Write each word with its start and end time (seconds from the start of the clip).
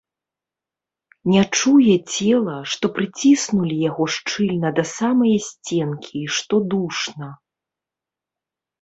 Не 1.31 1.43
чуе 1.57 1.97
цела, 2.13 2.55
што 2.73 2.85
прыціснулі 2.97 3.77
яго 3.89 4.03
шчыльна 4.17 4.67
да 4.83 4.89
самае 4.97 5.37
сценкі 5.51 6.13
і 6.27 6.35
што 6.41 6.55
душна. 6.77 7.27